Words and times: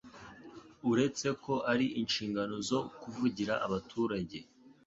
uretse 0.91 1.27
ko 1.43 1.53
ari 1.71 1.85
inshingano 2.01 2.55
zo 2.69 2.79
kuvugira 3.01 3.53
abaturage, 3.65 4.37